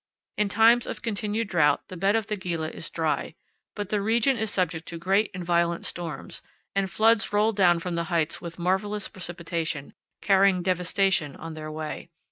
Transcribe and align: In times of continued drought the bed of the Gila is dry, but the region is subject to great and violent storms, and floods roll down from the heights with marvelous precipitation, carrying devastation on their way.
In 0.35 0.49
times 0.49 0.87
of 0.87 1.03
continued 1.03 1.47
drought 1.49 1.87
the 1.87 1.95
bed 1.95 2.15
of 2.15 2.25
the 2.25 2.35
Gila 2.35 2.69
is 2.71 2.89
dry, 2.89 3.35
but 3.75 3.89
the 3.89 4.01
region 4.01 4.35
is 4.35 4.49
subject 4.49 4.87
to 4.87 4.97
great 4.97 5.29
and 5.31 5.45
violent 5.45 5.85
storms, 5.85 6.41
and 6.75 6.89
floods 6.89 7.31
roll 7.31 7.51
down 7.51 7.77
from 7.77 7.93
the 7.93 8.05
heights 8.05 8.41
with 8.41 8.57
marvelous 8.57 9.07
precipitation, 9.07 9.93
carrying 10.19 10.63
devastation 10.63 11.35
on 11.35 11.53
their 11.53 11.71
way. 11.71 12.09